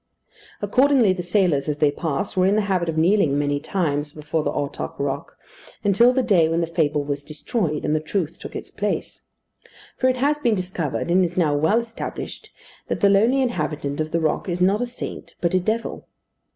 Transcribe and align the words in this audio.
Accordingly 0.63 1.13
the 1.13 1.21
sailors, 1.21 1.69
as 1.69 1.77
they 1.77 1.91
passed, 1.91 2.35
were 2.35 2.47
in 2.47 2.55
the 2.55 2.63
habit 2.63 2.89
of 2.89 2.97
kneeling 2.97 3.37
many 3.37 3.59
times 3.59 4.13
before 4.13 4.41
the 4.41 4.49
Ortach 4.49 4.95
rock, 4.97 5.37
until 5.83 6.11
the 6.11 6.23
day 6.23 6.49
when 6.49 6.59
the 6.59 6.65
fable 6.65 7.03
was 7.03 7.23
destroyed, 7.23 7.85
and 7.85 7.95
the 7.95 7.99
truth 7.99 8.39
took 8.39 8.55
its 8.55 8.71
place. 8.71 9.21
For 9.97 10.09
it 10.09 10.17
has 10.17 10.39
been 10.39 10.55
discovered, 10.55 11.11
and 11.11 11.23
is 11.23 11.37
now 11.37 11.55
well 11.55 11.77
established, 11.77 12.49
that 12.87 13.01
the 13.01 13.09
lonely 13.09 13.43
inhabitant 13.43 14.01
of 14.01 14.09
the 14.09 14.19
rock 14.19 14.49
is 14.49 14.59
not 14.59 14.81
a 14.81 14.87
saint, 14.87 15.35
but 15.39 15.53
a 15.53 15.59
devil. 15.59 16.07